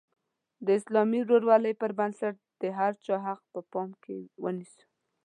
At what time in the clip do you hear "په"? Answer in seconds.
3.53-3.59